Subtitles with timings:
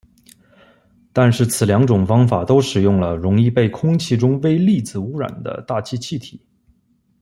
[1.13, 6.41] 但是此两种方法都使用了容易被空气中微粒子污染的大气气体。